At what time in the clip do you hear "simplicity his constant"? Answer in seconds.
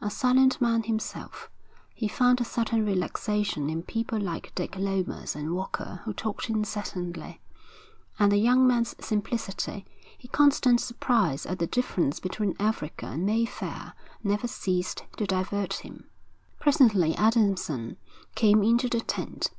9.04-10.80